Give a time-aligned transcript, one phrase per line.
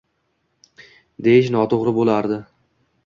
[1.27, 2.43] deyish noto‘g‘ri bo‘lardi.